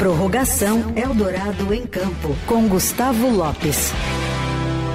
[0.00, 3.92] Prorrogação Eldorado em Campo, com Gustavo Lopes.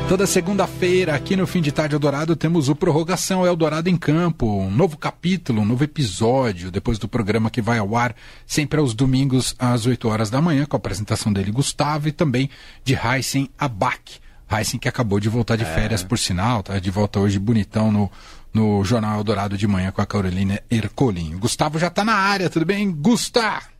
[0.09, 4.71] Toda segunda-feira, aqui no Fim de Tarde Eldorado, temos o Prorrogação Eldorado em Campo, um
[4.71, 8.15] novo capítulo, um novo episódio, depois do programa que vai ao ar
[8.47, 12.49] sempre aos domingos às 8 horas da manhã, com a apresentação dele, Gustavo, e também
[12.83, 14.17] de Heisen Abac.
[14.51, 15.67] Heisen que acabou de voltar de é.
[15.67, 18.11] férias, por sinal, tá de volta hoje bonitão no,
[18.51, 21.37] no Jornal Eldorado de manhã com a Carolina Ercolim.
[21.37, 22.91] Gustavo já está na área, tudo bem?
[22.91, 23.74] Gustavo!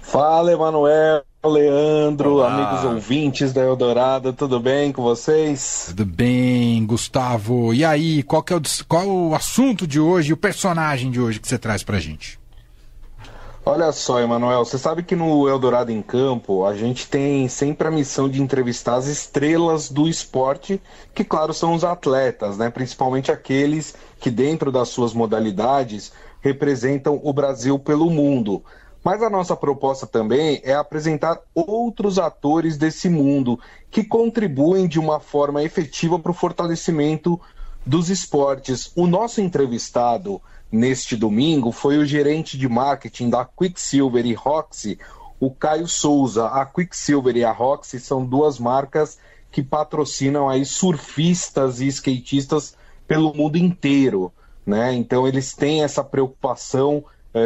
[0.00, 2.54] Fala, Emanuel, Leandro, Olá.
[2.54, 5.86] amigos ouvintes da Eldorado, tudo bem com vocês?
[5.88, 7.74] Tudo bem, Gustavo.
[7.74, 11.40] E aí, qual, é o, qual é o assunto de hoje, o personagem de hoje
[11.40, 12.38] que você traz pra gente?
[13.64, 17.92] Olha só, Emanuel, você sabe que no Eldorado em Campo a gente tem sempre a
[17.92, 20.82] missão de entrevistar as estrelas do esporte,
[21.14, 22.70] que, claro, são os atletas, né?
[22.70, 28.64] principalmente aqueles que, dentro das suas modalidades, representam o Brasil pelo mundo.
[29.04, 33.58] Mas a nossa proposta também é apresentar outros atores desse mundo
[33.90, 37.40] que contribuem de uma forma efetiva para o fortalecimento
[37.84, 38.92] dos esportes.
[38.94, 44.98] O nosso entrevistado neste domingo foi o gerente de marketing da Quicksilver e Roxy,
[45.40, 46.46] o Caio Souza.
[46.46, 49.18] A Quicksilver e a Roxy são duas marcas
[49.50, 54.32] que patrocinam aí surfistas e skatistas pelo mundo inteiro,
[54.64, 54.94] né?
[54.94, 57.04] Então eles têm essa preocupação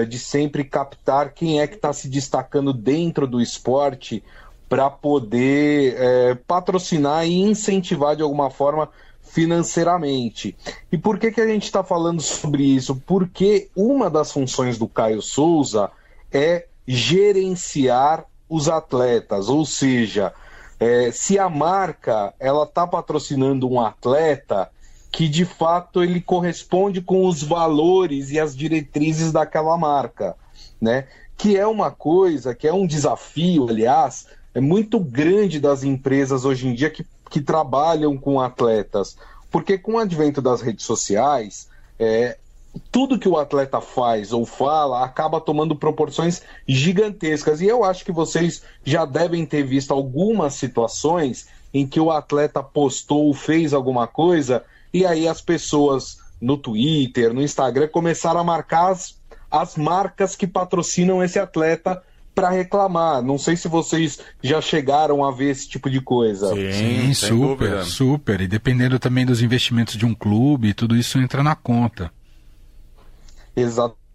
[0.09, 4.23] de sempre captar quem é que está se destacando dentro do esporte
[4.69, 8.89] para poder é, patrocinar e incentivar de alguma forma
[9.23, 10.57] financeiramente.
[10.91, 12.97] E por que, que a gente está falando sobre isso?
[13.07, 15.91] Porque uma das funções do Caio Souza
[16.33, 20.33] é gerenciar os atletas, ou seja,
[20.79, 24.71] é, se a marca ela está patrocinando um atleta,
[25.11, 30.37] que de fato ele corresponde com os valores e as diretrizes daquela marca,
[30.81, 31.07] né?
[31.37, 36.67] Que é uma coisa, que é um desafio, aliás, é muito grande das empresas hoje
[36.69, 39.17] em dia que, que trabalham com atletas,
[39.51, 41.69] porque com o advento das redes sociais,
[41.99, 42.39] é,
[42.91, 47.61] tudo que o atleta faz ou fala acaba tomando proporções gigantescas.
[47.61, 52.63] E eu acho que vocês já devem ter visto algumas situações em que o atleta
[52.63, 58.93] postou, fez alguma coisa e aí as pessoas no Twitter, no Instagram, começaram a marcar
[58.93, 59.21] as,
[59.51, 62.03] as marcas que patrocinam esse atleta
[62.35, 63.23] para reclamar.
[63.23, 66.49] Não sei se vocês já chegaram a ver esse tipo de coisa.
[66.49, 67.85] Sim, Sim super, dúvida.
[67.85, 68.41] super.
[68.41, 72.11] E dependendo também dos investimentos de um clube, tudo isso entra na conta.
[73.55, 74.06] Exatamente.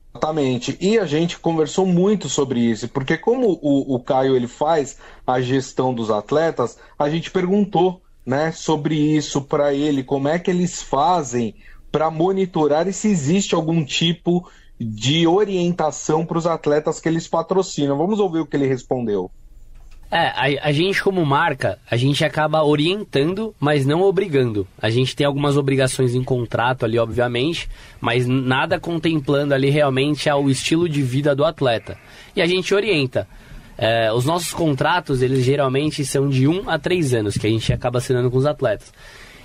[0.80, 5.40] E a gente conversou muito sobre isso, porque como o, o Caio ele faz a
[5.40, 10.82] gestão dos atletas, a gente perguntou né, sobre isso para ele, como é que eles
[10.82, 11.56] fazem
[11.92, 14.50] para monitorar e se existe algum tipo
[14.80, 17.98] de orientação para os atletas que eles patrocinam.
[17.98, 19.30] Vamos ouvir o que ele respondeu.
[20.12, 24.68] É, a, a, gente como marca, a gente acaba orientando, mas não obrigando.
[24.80, 27.70] A gente tem algumas obrigações em contrato ali, obviamente,
[28.02, 31.98] mas nada contemplando ali realmente ao estilo de vida do atleta.
[32.36, 33.26] E a gente orienta.
[33.78, 37.72] É, os nossos contratos, eles geralmente são de um a três anos, que a gente
[37.72, 38.92] acaba assinando com os atletas.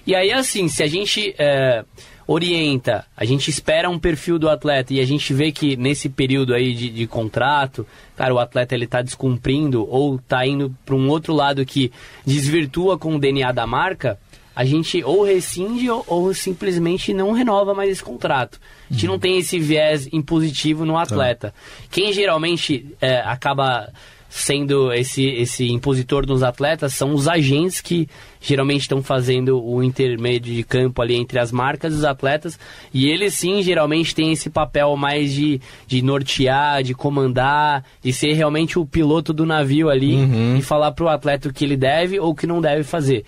[0.07, 1.85] E aí, assim, se a gente é,
[2.27, 6.55] orienta, a gente espera um perfil do atleta e a gente vê que nesse período
[6.55, 11.09] aí de, de contrato, cara, o atleta ele tá descumprindo ou tá indo para um
[11.09, 11.93] outro lado que
[12.25, 14.19] desvirtua com o DNA da marca,
[14.55, 18.59] a gente ou rescinde ou, ou, simplesmente não renova mais esse contrato.
[18.91, 19.13] A gente uhum.
[19.13, 21.51] não tem esse viés impositivo no atleta.
[21.51, 21.87] Tá.
[21.91, 23.93] Quem geralmente é, acaba
[24.29, 28.09] sendo esse, esse impositor dos atletas são os agentes que
[28.41, 32.59] geralmente estão fazendo o intermédio de campo ali entre as marcas e os atletas.
[32.93, 38.33] E eles sim, geralmente têm esse papel mais de, de nortear, de comandar, de ser
[38.33, 40.57] realmente o piloto do navio ali uhum.
[40.57, 43.25] e falar para o atleta o que ele deve ou o que não deve fazer.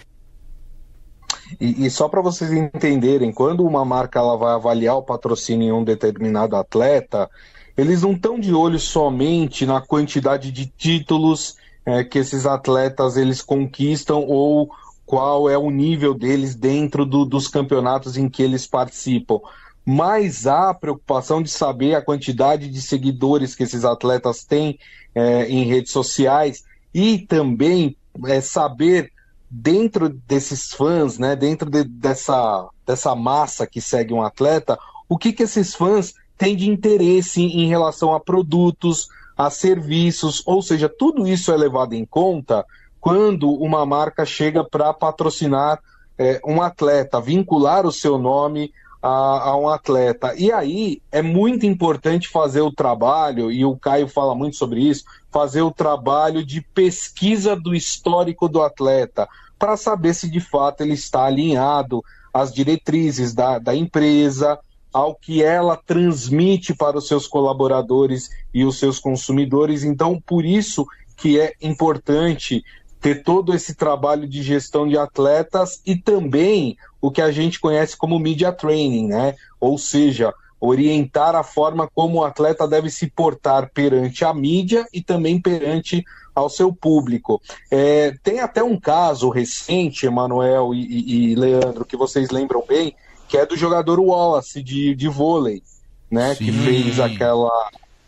[1.61, 5.73] E, e, só para vocês entenderem, quando uma marca ela vai avaliar o patrocínio em
[5.73, 7.29] um determinado atleta,
[7.79, 11.57] eles não estão de olho somente na quantidade de títulos
[11.87, 14.69] é, que esses atletas eles conquistam ou
[15.07, 19.39] qual é o nível deles dentro do, dos campeonatos em que eles participam.
[19.87, 24.77] Mas há preocupação de saber a quantidade de seguidores que esses atletas têm
[25.15, 29.13] é, em redes sociais e também é, saber
[29.49, 34.77] dentro desses fãs, né, dentro de, dessa, dessa massa que segue um atleta,
[35.09, 40.63] o que, que esses fãs tem de interesse em relação a produtos, a serviços, ou
[40.63, 42.65] seja, tudo isso é levado em conta
[43.01, 45.81] quando uma marca chega para patrocinar
[46.19, 50.35] é, um atleta, vincular o seu nome a, a, um atleta.
[50.37, 55.05] E aí é muito importante fazer o trabalho, e o Caio fala muito sobre isso,
[55.31, 60.95] fazer o trabalho de pesquisa do histórico do atleta, para saber se de fato ele
[60.95, 62.03] está alinhado
[62.33, 64.59] às diretrizes da, da empresa,
[64.93, 69.85] ao que ela transmite para os seus colaboradores e os seus consumidores.
[69.85, 70.87] Então, por isso
[71.17, 72.65] que é importante
[73.01, 77.97] ter todo esse trabalho de gestão de atletas e também o que a gente conhece
[77.97, 79.35] como media training, né?
[79.61, 85.01] Ou seja, orientar a forma como o atleta deve se portar perante a mídia e
[85.01, 87.41] também perante ao seu público.
[87.71, 92.95] É, tem até um caso recente, Emanuel e, e, e, Leandro, que vocês lembram bem,
[93.29, 95.63] que é do jogador Wallace de, de vôlei,
[96.11, 96.35] né?
[96.35, 96.47] Sim.
[96.47, 97.51] Que fez aquela.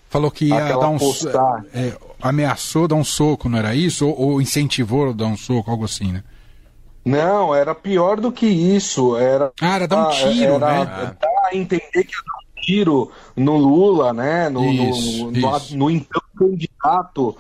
[0.08, 0.96] Falou que ia dar um.
[1.72, 4.08] É, ameaçou dar um soco, não era isso?
[4.08, 6.24] Ou, ou incentivou a dar um soco, algo assim, né?
[7.04, 9.16] Não, era pior do que isso.
[9.16, 11.16] Era, ah, era dar um tiro, era, né?
[11.20, 14.48] Dar a entender que ia dar um tiro no Lula, né?
[14.48, 17.36] No, isso, no, no, no, então candidato.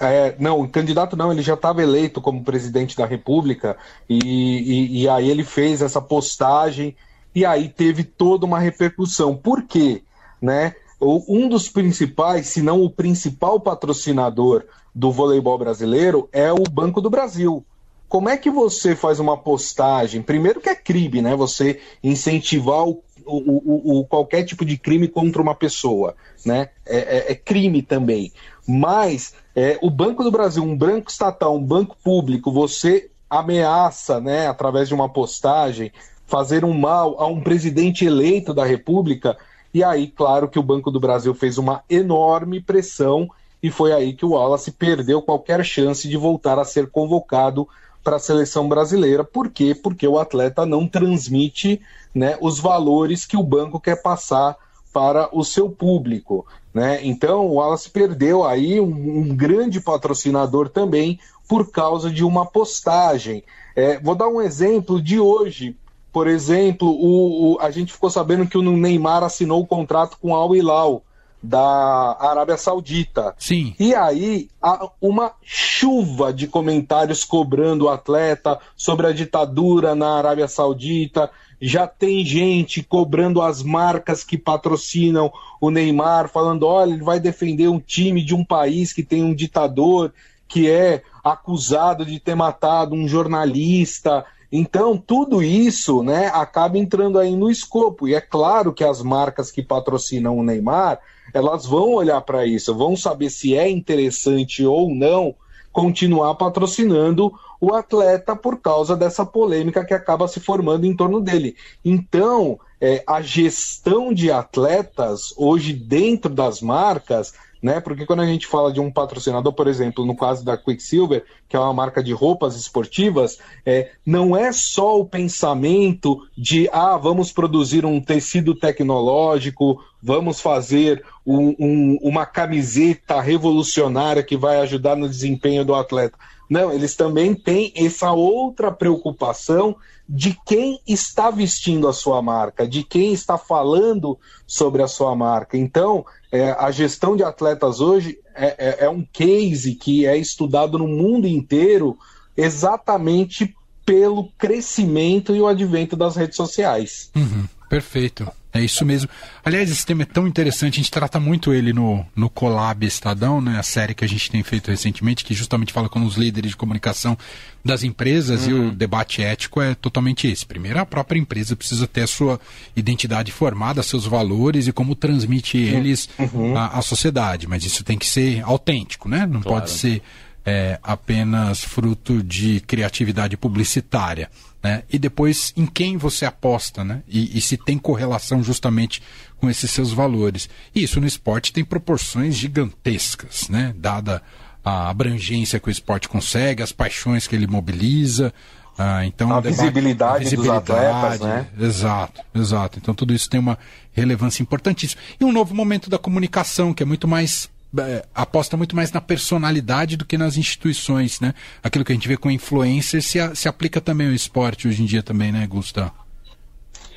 [0.00, 3.76] É, não, o candidato não, ele já estava eleito como presidente da República
[4.08, 6.96] e, e, e aí ele fez essa postagem
[7.34, 9.36] e aí teve toda uma repercussão.
[9.36, 10.02] Por quê?
[10.40, 10.74] Né?
[11.00, 14.64] Um dos principais, se não o principal patrocinador
[14.94, 17.64] do voleibol brasileiro é o Banco do Brasil.
[18.08, 20.22] Como é que você faz uma postagem?
[20.22, 21.34] Primeiro que é crime, né?
[21.34, 26.14] Você incentivar o, o, o qualquer tipo de crime contra uma pessoa,
[26.46, 26.68] né?
[26.86, 28.32] É, é, é crime também.
[28.66, 34.46] Mas é, o Banco do Brasil, um banco estatal, um banco público, você ameaça, né,
[34.46, 35.90] através de uma postagem,
[36.26, 39.36] fazer um mal a um presidente eleito da República.
[39.72, 43.28] E aí, claro que o Banco do Brasil fez uma enorme pressão
[43.62, 47.66] e foi aí que o Wallace perdeu qualquer chance de voltar a ser convocado
[48.02, 49.24] para a seleção brasileira.
[49.24, 49.74] Por quê?
[49.74, 51.80] Porque o atleta não transmite
[52.14, 54.56] né, os valores que o banco quer passar
[54.92, 56.46] para o seu público.
[56.72, 57.00] Né?
[57.02, 61.18] Então o Wallace perdeu aí um, um grande patrocinador também
[61.48, 63.42] por causa de uma postagem.
[63.74, 65.76] É, vou dar um exemplo de hoje.
[66.14, 70.32] Por exemplo, o, o, a gente ficou sabendo que o Neymar assinou o contrato com
[70.32, 71.02] Al Hilal
[71.42, 73.34] da Arábia Saudita.
[73.36, 73.74] Sim.
[73.80, 80.46] E aí, há uma chuva de comentários cobrando o atleta sobre a ditadura na Arábia
[80.46, 81.28] Saudita.
[81.60, 87.66] Já tem gente cobrando as marcas que patrocinam o Neymar, falando: olha, ele vai defender
[87.66, 90.12] um time de um país que tem um ditador
[90.46, 94.24] que é acusado de ter matado um jornalista.
[94.56, 98.06] Então, tudo isso né, acaba entrando aí no escopo.
[98.06, 101.00] E é claro que as marcas que patrocinam o Neymar
[101.32, 105.34] elas vão olhar para isso, vão saber se é interessante ou não
[105.72, 111.56] continuar patrocinando o atleta por causa dessa polêmica que acaba se formando em torno dele.
[111.84, 117.80] Então, é, a gestão de atletas hoje dentro das marcas né?
[117.80, 121.56] Porque quando a gente fala de um patrocinador, por exemplo, no caso da Quicksilver, que
[121.56, 127.32] é uma marca de roupas esportivas, é, não é só o pensamento de ah, vamos
[127.32, 135.08] produzir um tecido tecnológico, vamos fazer um, um, uma camiseta revolucionária que vai ajudar no
[135.08, 136.18] desempenho do atleta.
[136.48, 139.76] Não, eles também têm essa outra preocupação
[140.08, 145.56] de quem está vestindo a sua marca, de quem está falando sobre a sua marca.
[145.56, 150.78] Então, é, a gestão de atletas hoje é, é, é, um case que é estudado
[150.78, 151.96] no mundo inteiro
[152.36, 153.54] exatamente
[153.86, 157.10] pelo crescimento e o advento das redes sociais.
[157.14, 158.30] Uhum, perfeito.
[158.54, 159.10] É isso mesmo.
[159.44, 163.40] Aliás, esse tema é tão interessante, a gente trata muito ele no, no Colab Estadão,
[163.40, 166.52] né, a série que a gente tem feito recentemente, que justamente fala com os líderes
[166.52, 167.18] de comunicação
[167.64, 168.50] das empresas, uhum.
[168.50, 168.74] e o uhum.
[168.74, 170.46] debate ético é totalmente esse.
[170.46, 172.38] Primeiro, a própria empresa precisa ter a sua
[172.76, 176.56] identidade formada, seus valores e como transmite eles uhum.
[176.56, 179.26] à, sociedade, mas isso tem que ser autêntico, né?
[179.26, 179.62] Não claro.
[179.62, 180.00] pode ser
[180.44, 184.28] é, apenas fruto de criatividade publicitária
[184.64, 184.82] né?
[184.90, 187.02] E depois em quem você aposta, né?
[187.06, 189.02] E, e, se tem correlação justamente
[189.36, 190.48] com esses seus valores.
[190.74, 193.74] E isso no esporte tem proporções gigantescas, né?
[193.76, 194.22] Dada
[194.64, 198.32] a abrangência que o esporte consegue, as paixões que ele mobiliza.
[198.78, 201.46] Ah, então, a, debate, visibilidade a visibilidade dos atletas, né?
[201.60, 202.78] Exato, exato.
[202.78, 203.58] Então tudo isso tem uma
[203.92, 205.00] relevância importantíssima.
[205.20, 209.00] E um novo momento da comunicação, que é muito mais é, aposta muito mais na
[209.00, 211.34] personalidade do que nas instituições, né?
[211.62, 214.86] Aquilo que a gente vê com influencers se, se aplica também ao esporte hoje em
[214.86, 215.92] dia também, né, Gustavo?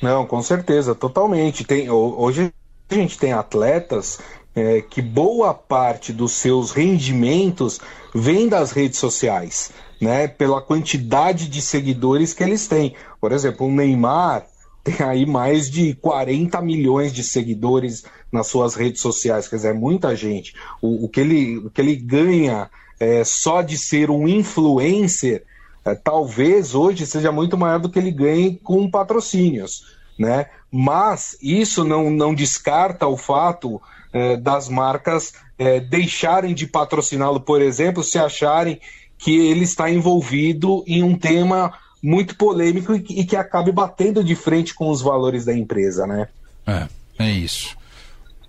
[0.00, 1.64] Não, com certeza, totalmente.
[1.64, 2.52] Tem, hoje
[2.90, 4.18] a gente tem atletas
[4.54, 7.80] é, que boa parte dos seus rendimentos
[8.14, 9.70] vem das redes sociais,
[10.00, 10.28] né?
[10.28, 12.94] Pela quantidade de seguidores que eles têm.
[13.20, 14.46] Por exemplo, o Neymar
[14.88, 19.74] tem aí mais de 40 milhões de seguidores nas suas redes sociais, quer dizer, é
[19.74, 20.54] muita gente.
[20.80, 25.44] O, o que, ele, o que ele ganha é, só de ser um influencer,
[25.84, 29.96] é, talvez hoje seja muito maior do que ele ganhe com patrocínios.
[30.18, 30.46] Né?
[30.70, 33.80] Mas isso não, não descarta o fato
[34.12, 38.80] é, das marcas é, deixarem de patrociná-lo, por exemplo, se acharem
[39.18, 44.22] que ele está envolvido em um tema muito polêmico e que, e que acabe batendo
[44.22, 46.28] de frente com os valores da empresa, né?
[46.66, 46.88] É,
[47.18, 47.76] é isso.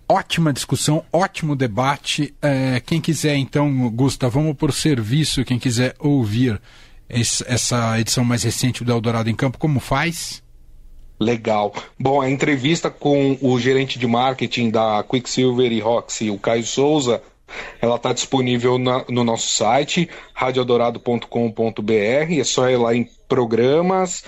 [0.07, 2.33] Ótima discussão, ótimo debate.
[2.41, 5.45] É, quem quiser, então, Gusta, vamos por serviço.
[5.45, 6.59] Quem quiser ouvir
[7.07, 10.41] esse, essa edição mais recente do Eldorado em Campo, como faz?
[11.19, 11.73] Legal.
[11.99, 17.21] Bom, a entrevista com o gerente de marketing da Quicksilver e Roxy, o Caio Souza,
[17.81, 22.39] ela está disponível na, no nosso site, radioeldorado.com.br.
[22.39, 24.23] É só ir lá em programas,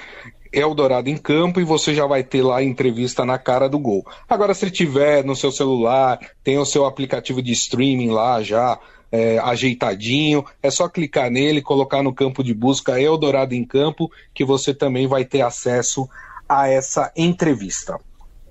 [0.53, 4.05] Eldorado em campo e você já vai ter lá a entrevista na cara do gol.
[4.27, 8.77] Agora, se tiver no seu celular, tem o seu aplicativo de streaming lá já
[9.11, 14.43] é, ajeitadinho, é só clicar nele, colocar no campo de busca Eldorado em campo, que
[14.43, 16.09] você também vai ter acesso
[16.47, 17.99] a essa entrevista.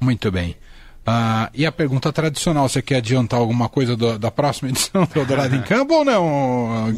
[0.00, 0.56] Muito bem.
[1.00, 5.18] Uh, e a pergunta tradicional, você quer adiantar alguma coisa do, da próxima edição do
[5.18, 6.94] Eldorado em Campo ou não,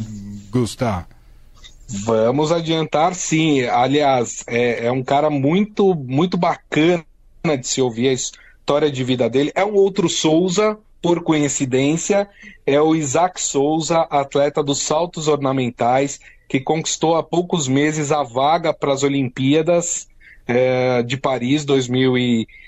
[0.51, 1.05] Gustavo?
[1.87, 3.63] Vamos adiantar sim.
[3.63, 7.05] Aliás, é, é, um cara muito, muito bacana
[7.59, 9.51] de se ouvir a história de vida dele.
[9.55, 12.29] É um outro Souza, por coincidência,
[12.65, 18.73] é o Isaac Souza, atleta dos saltos ornamentais, que conquistou há poucos meses a vaga
[18.73, 20.07] para as Olimpíadas
[20.47, 21.65] é, de Paris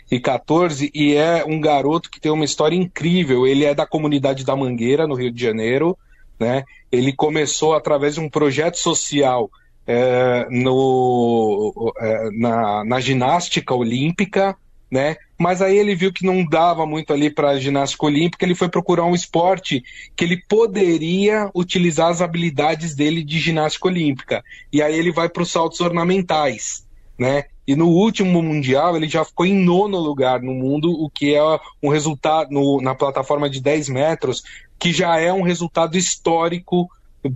[0.09, 3.45] 2014 e é um garoto que tem uma história incrível.
[3.45, 5.97] Ele é da comunidade da Mangueira, no Rio de Janeiro.
[6.39, 6.63] Né?
[6.91, 9.49] Ele começou através de um projeto social
[9.87, 14.55] é, no, é, na, na ginástica olímpica,
[14.91, 15.15] né?
[15.37, 18.69] Mas aí ele viu que não dava muito ali para a ginástica olímpica, ele foi
[18.69, 19.83] procurar um esporte
[20.15, 24.43] que ele poderia utilizar as habilidades dele de ginástica olímpica.
[24.71, 26.84] E aí ele vai para os saltos ornamentais,
[27.17, 27.45] né?
[27.67, 31.41] E no último Mundial ele já ficou em nono lugar no mundo, o que é
[31.81, 34.43] um resultado no, na plataforma de 10 metros,
[34.77, 36.89] que já é um resultado histórico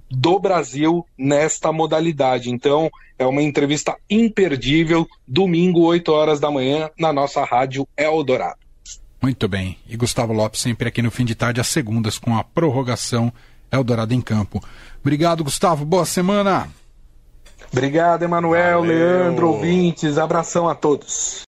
[0.10, 2.52] do Brasil nesta modalidade.
[2.52, 8.60] Então, é uma entrevista imperdível, domingo, 8 horas da manhã, na nossa rádio Eldorado.
[9.22, 9.78] Muito bem.
[9.88, 13.34] E Gustavo Lopes sempre aqui no fim de tarde, às segundas, com a prorrogação
[13.72, 14.64] Eldorado em campo.
[15.02, 15.86] Obrigado, Gustavo.
[15.86, 16.70] Boa semana.
[17.72, 20.18] Obrigado, Emanuel, Leandro, ouvintes.
[20.18, 21.48] Abração a todos.